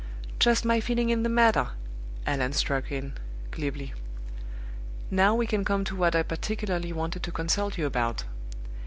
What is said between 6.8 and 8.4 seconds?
wanted to consult you about.